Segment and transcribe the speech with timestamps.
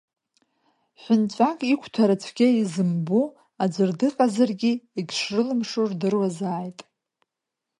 [1.01, 3.21] Ҳәынҵәак иқәҭәара цәгьа изымбо
[3.63, 6.79] аӡәыр дыҟазаргьы егьшрылымшо рдыруазааит.